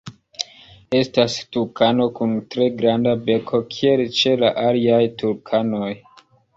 [0.99, 5.97] Estas tukano kun tre granda beko kiel ĉe la aliaj tukanoj.